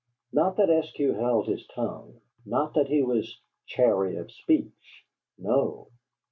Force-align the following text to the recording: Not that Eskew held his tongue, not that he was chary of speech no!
Not 0.33 0.55
that 0.57 0.69
Eskew 0.69 1.13
held 1.13 1.45
his 1.47 1.67
tongue, 1.67 2.21
not 2.43 2.73
that 2.73 2.87
he 2.87 3.03
was 3.03 3.39
chary 3.67 4.15
of 4.15 4.31
speech 4.31 5.05
no! 5.37 5.89